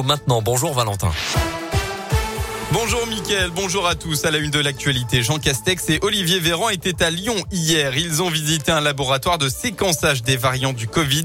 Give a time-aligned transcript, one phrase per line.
[0.00, 1.12] Maintenant, bonjour Valentin.
[2.72, 4.24] Bonjour Mickaël, bonjour à tous.
[4.24, 7.98] À la une de l'actualité, Jean Castex et Olivier Véran étaient à Lyon hier.
[7.98, 11.24] Ils ont visité un laboratoire de séquençage des variants du Covid.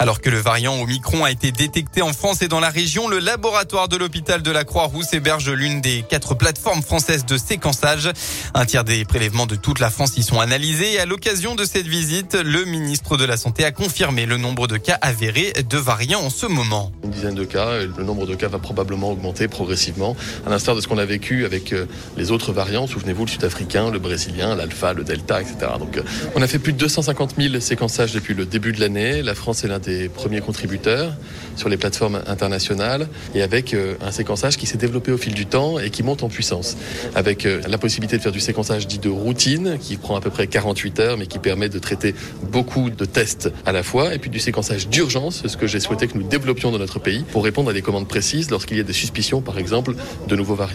[0.00, 3.20] Alors que le variant Omicron a été détecté en France et dans la région, le
[3.20, 8.10] laboratoire de l'hôpital de la Croix-Rousse héberge l'une des quatre plateformes françaises de séquençage.
[8.54, 10.94] Un tiers des prélèvements de toute la France y sont analysés.
[10.94, 14.66] Et à l'occasion de cette visite, le ministre de la Santé a confirmé le nombre
[14.66, 16.90] de cas avérés de variants en ce moment.
[17.04, 17.84] Une dizaine de cas.
[17.84, 21.72] Le nombre de cas va probablement augmenter progressivement, à l'instar de qu'on a vécu avec
[21.72, 22.86] euh, les autres variants.
[22.86, 25.56] Souvenez-vous, le sud-africain, le brésilien, l'alpha, le delta, etc.
[25.78, 26.02] Donc, euh,
[26.34, 29.22] on a fait plus de 250 000 séquençages depuis le début de l'année.
[29.22, 31.12] La France est l'un des premiers contributeurs
[31.56, 35.46] sur les plateformes internationales et avec euh, un séquençage qui s'est développé au fil du
[35.46, 36.76] temps et qui monte en puissance.
[37.14, 40.46] Avec la possibilité de faire du séquençage dit de routine qui prend à peu près
[40.46, 42.14] 48 heures mais qui permet de traiter
[42.50, 46.06] beaucoup de tests à la fois et puis du séquençage d'urgence, ce que j'ai souhaité
[46.06, 48.84] que nous développions dans notre pays pour répondre à des commandes précises lorsqu'il y a
[48.84, 49.94] des suspicions par exemple
[50.28, 50.67] de nouveaux variants.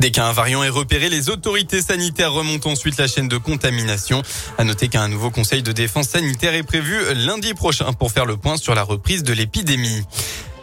[0.00, 4.22] Dès qu'un variant est repéré, les autorités sanitaires remontent ensuite la chaîne de contamination.
[4.58, 8.36] À noter qu'un nouveau conseil de défense sanitaire est prévu lundi prochain pour faire le
[8.36, 10.02] point sur la reprise de l'épidémie.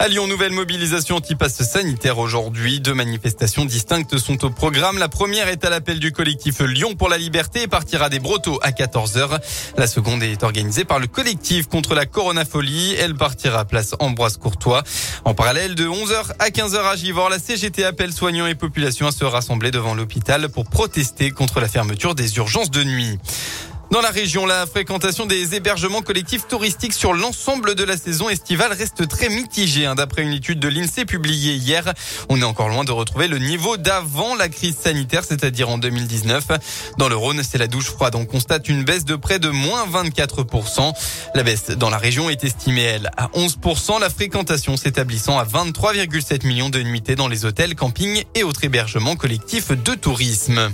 [0.02, 2.80] À Lyon, nouvelle mobilisation anti-passe sanitaire aujourd'hui.
[2.80, 4.97] Deux manifestations distinctes sont au programme.
[4.97, 8.59] La première est à l'appel du collectif Lyon pour la liberté et partira des Brotteaux
[8.61, 9.41] à 14h.
[9.75, 12.95] La seconde est organisée par le collectif contre la coronafolie.
[12.97, 14.83] Elle partira à place Ambroise Courtois.
[15.25, 19.11] En parallèle, de 11h à 15h à Givor, la CGT appelle soignants et population à
[19.11, 23.19] se rassembler devant l'hôpital pour protester contre la fermeture des urgences de nuit.
[23.92, 28.72] Dans la région, la fréquentation des hébergements collectifs touristiques sur l'ensemble de la saison estivale
[28.72, 29.88] reste très mitigée.
[29.88, 29.96] Hein.
[29.96, 31.92] D'après une étude de l'INSEE publiée hier,
[32.30, 36.46] on est encore loin de retrouver le niveau d'avant la crise sanitaire, c'est-à-dire en 2019.
[37.00, 38.14] Dans le Rhône, c'est la douche froide.
[38.14, 40.94] On constate une baisse de près de moins 24%.
[41.34, 44.00] La baisse dans la région est estimée, elle, à 11%.
[44.00, 49.16] La fréquentation s'établissant à 23,7 millions de nuitées dans les hôtels, campings et autres hébergements
[49.16, 50.70] collectifs de tourisme.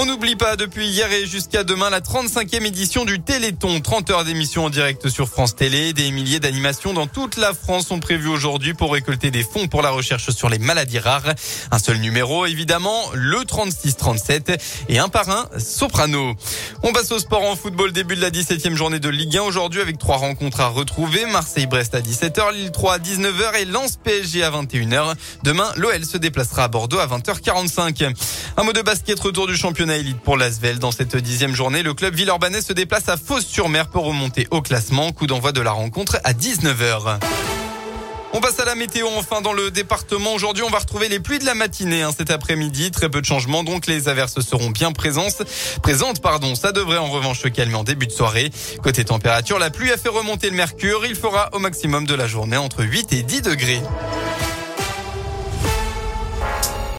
[0.00, 3.80] On n'oublie pas depuis hier et jusqu'à demain la 35e édition du Téléthon.
[3.80, 5.92] 30 heures d'émission en direct sur France Télé.
[5.92, 9.82] Des milliers d'animations dans toute la France sont prévues aujourd'hui pour récolter des fonds pour
[9.82, 11.34] la recherche sur les maladies rares.
[11.72, 16.36] Un seul numéro, évidemment, le 36-37 et un par un, Soprano.
[16.84, 19.80] On passe au sport en football, début de la 17e journée de Ligue 1 aujourd'hui
[19.80, 21.26] avec trois rencontres à retrouver.
[21.26, 25.14] Marseille-Brest à 17h, Lille 3 à 19h et Lens-PSG à 21h.
[25.42, 28.14] Demain, l'OL se déplacera à Bordeaux à 20h45.
[28.56, 29.56] Un mot de basket, retour du
[29.88, 30.78] championnat élite pour l'Asvel.
[30.78, 35.12] Dans cette dixième journée, le club Villeurbanais se déplace à Fos-sur-Mer pour remonter au classement.
[35.12, 37.18] Coup d'envoi de la rencontre à 19h.
[38.34, 40.34] On passe à la météo enfin dans le département.
[40.34, 42.90] Aujourd'hui, on va retrouver les pluies de la matinée hein, cet après-midi.
[42.90, 45.42] Très peu de changements, donc les averses seront bien présentes.
[45.82, 46.54] Présentes, pardon.
[46.54, 48.50] Ça devrait en revanche se calmer en début de soirée.
[48.82, 51.06] Côté température, la pluie a fait remonter le mercure.
[51.06, 53.80] Il fera au maximum de la journée entre 8 et 10 degrés.